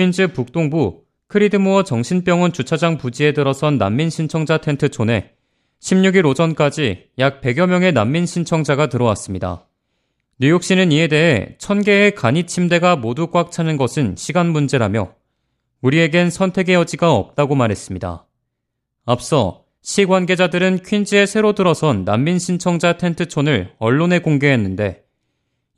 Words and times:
퀸즈 0.00 0.28
북동부 0.28 1.02
크리드모어 1.26 1.82
정신병원 1.82 2.54
주차장 2.54 2.96
부지에 2.96 3.34
들어선 3.34 3.76
난민 3.76 4.08
신청자 4.08 4.56
텐트촌에 4.56 5.34
16일 5.82 6.24
오전까지 6.24 7.08
약 7.18 7.42
100여 7.42 7.66
명의 7.66 7.92
난민 7.92 8.24
신청자가 8.24 8.86
들어왔습니다. 8.86 9.66
뉴욕시는 10.38 10.90
이에 10.90 11.06
대해 11.06 11.54
1000개의 11.58 12.14
간이 12.14 12.44
침대가 12.44 12.96
모두 12.96 13.26
꽉 13.26 13.52
차는 13.52 13.76
것은 13.76 14.14
시간 14.16 14.48
문제라며 14.48 15.12
우리에겐 15.82 16.30
선택의 16.30 16.76
여지가 16.76 17.12
없다고 17.12 17.54
말했습니다. 17.54 18.24
앞서 19.04 19.64
시 19.82 20.06
관계자들은 20.06 20.78
퀸즈에 20.82 21.26
새로 21.26 21.52
들어선 21.52 22.06
난민 22.06 22.38
신청자 22.38 22.96
텐트촌을 22.96 23.74
언론에 23.78 24.20
공개했는데 24.20 25.04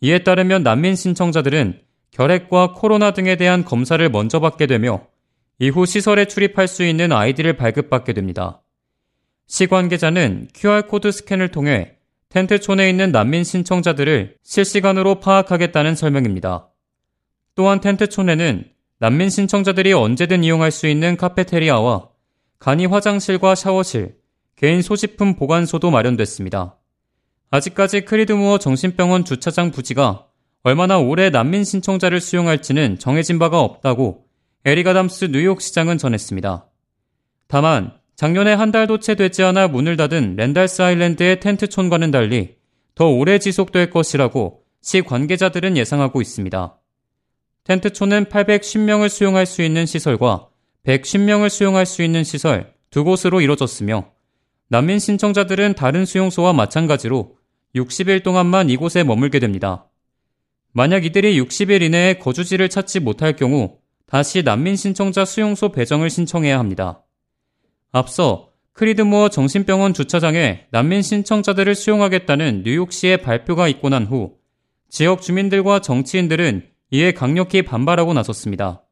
이에 0.00 0.22
따르면 0.22 0.62
난민 0.62 0.94
신청자들은 0.94 1.80
결핵과 2.12 2.72
코로나 2.72 3.10
등에 3.10 3.36
대한 3.36 3.64
검사를 3.64 4.06
먼저 4.08 4.38
받게 4.38 4.66
되며 4.66 5.06
이후 5.58 5.86
시설에 5.86 6.26
출입할 6.26 6.68
수 6.68 6.84
있는 6.84 7.10
아이디를 7.10 7.56
발급받게 7.56 8.12
됩니다. 8.12 8.62
시 9.48 9.66
관계자는 9.66 10.48
QR코드 10.54 11.10
스캔을 11.10 11.48
통해 11.48 11.96
텐트촌에 12.28 12.88
있는 12.88 13.12
난민 13.12 13.44
신청자들을 13.44 14.36
실시간으로 14.42 15.20
파악하겠다는 15.20 15.94
설명입니다. 15.94 16.68
또한 17.54 17.80
텐트촌에는 17.80 18.64
난민 18.98 19.28
신청자들이 19.28 19.92
언제든 19.92 20.44
이용할 20.44 20.70
수 20.70 20.86
있는 20.86 21.16
카페테리아와 21.16 22.08
간이 22.58 22.86
화장실과 22.86 23.54
샤워실, 23.54 24.16
개인 24.56 24.80
소지품 24.80 25.34
보관소도 25.34 25.90
마련됐습니다. 25.90 26.78
아직까지 27.50 28.02
크리드무어 28.02 28.58
정신병원 28.58 29.24
주차장 29.24 29.70
부지가 29.70 30.26
얼마나 30.64 30.98
오래 30.98 31.30
난민 31.30 31.64
신청자를 31.64 32.20
수용할지는 32.20 32.98
정해진 32.98 33.38
바가 33.38 33.60
없다고 33.60 34.26
에릭 34.64 34.86
아담스 34.86 35.26
뉴욕시장은 35.26 35.98
전했습니다. 35.98 36.66
다만 37.48 37.92
작년에 38.14 38.52
한 38.54 38.70
달도 38.70 39.00
채 39.00 39.16
되지 39.16 39.42
않아 39.42 39.68
문을 39.68 39.96
닫은 39.96 40.36
랜달스 40.36 40.82
아일랜드의 40.82 41.40
텐트촌과는 41.40 42.12
달리 42.12 42.56
더 42.94 43.08
오래 43.08 43.38
지속될 43.38 43.90
것이라고 43.90 44.62
시 44.80 45.02
관계자들은 45.02 45.76
예상하고 45.76 46.20
있습니다. 46.20 46.78
텐트촌은 47.64 48.26
810명을 48.26 49.08
수용할 49.08 49.46
수 49.46 49.62
있는 49.62 49.86
시설과 49.86 50.48
110명을 50.86 51.48
수용할 51.48 51.86
수 51.86 52.02
있는 52.02 52.22
시설 52.22 52.72
두 52.90 53.02
곳으로 53.02 53.40
이뤄졌으며 53.40 54.12
난민 54.68 54.98
신청자들은 55.00 55.74
다른 55.74 56.04
수용소와 56.04 56.52
마찬가지로 56.52 57.36
60일 57.74 58.22
동안만 58.22 58.70
이곳에 58.70 59.02
머물게 59.02 59.38
됩니다. 59.38 59.88
만약 60.72 61.04
이들이 61.04 61.38
60일 61.40 61.82
이내에 61.82 62.14
거주지를 62.14 62.68
찾지 62.68 63.00
못할 63.00 63.36
경우 63.36 63.78
다시 64.06 64.42
난민 64.42 64.76
신청자 64.76 65.24
수용소 65.24 65.70
배정을 65.72 66.10
신청해야 66.10 66.58
합니다. 66.58 67.02
앞서 67.92 68.50
크리드모어 68.72 69.28
정신병원 69.28 69.92
주차장에 69.92 70.66
난민 70.70 71.02
신청자들을 71.02 71.74
수용하겠다는 71.74 72.62
뉴욕시의 72.64 73.18
발표가 73.18 73.68
있고 73.68 73.90
난 73.90 74.06
후 74.06 74.36
지역 74.88 75.20
주민들과 75.22 75.80
정치인들은 75.80 76.68
이에 76.90 77.12
강력히 77.12 77.62
반발하고 77.62 78.14
나섰습니다. 78.14 78.82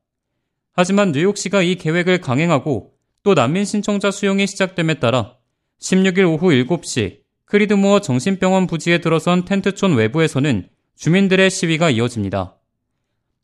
하지만 0.72 1.12
뉴욕시가 1.12 1.62
이 1.62 1.76
계획을 1.76 2.20
강행하고 2.20 2.92
또 3.22 3.34
난민 3.34 3.64
신청자 3.64 4.10
수용이 4.10 4.46
시작됨에 4.46 4.94
따라 4.94 5.36
16일 5.80 6.26
오후 6.26 6.48
7시 6.48 7.20
크리드모어 7.46 8.00
정신병원 8.00 8.66
부지에 8.66 8.98
들어선 8.98 9.44
텐트촌 9.44 9.94
외부에서는 9.94 10.68
주민들의 11.00 11.48
시위가 11.48 11.88
이어집니다. 11.88 12.58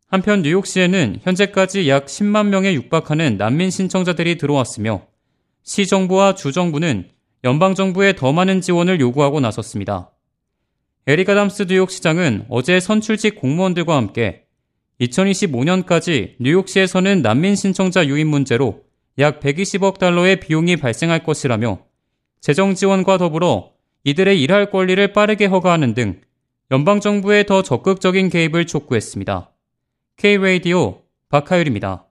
한편 0.09 0.43
뉴욕시에는 0.43 1.21
현재까지 1.23 1.89
약 1.89 2.05
10만 2.05 2.49
명에 2.49 2.75
육박하는 2.75 3.39
난민 3.39 3.71
신청자들이 3.71 4.37
들어왔으며 4.37 5.07
시 5.62 5.87
정부와 5.87 6.34
주 6.34 6.53
정부는 6.53 7.09
연방 7.45 7.75
정부에 7.75 8.15
더 8.15 8.34
많은 8.34 8.61
지원을 8.61 9.01
요구하고 9.01 9.41
나섰습니다. 9.41 10.11
에리가담스 11.06 11.62
뉴욕 11.62 11.91
시장은 11.91 12.44
어제 12.50 12.78
선출직 12.78 13.37
공무원들과 13.37 13.97
함께 13.97 14.44
2025년까지 15.00 16.34
뉴욕시에서는 16.38 17.23
난민 17.23 17.56
신청자 17.56 18.06
유입 18.06 18.27
문제로 18.27 18.83
약 19.19 19.41
120억 19.41 19.99
달러의 19.99 20.41
비용이 20.41 20.77
발생할 20.77 21.25
것이라며 21.25 21.78
재정 22.43 22.75
지원과 22.75 23.17
더불어 23.17 23.73
이들의 24.05 24.43
일할 24.43 24.71
권리를 24.71 25.15
빠르게 25.15 25.47
허가하는 25.47 25.94
등 25.94 26.21
연방 26.72 26.99
정부의 26.99 27.47
더 27.47 27.62
적극적인 27.62 28.28
개입을 28.28 28.66
촉구했습니다. 28.66 29.50
K-Radio 30.16 31.03
박하율입니다. 31.28 32.06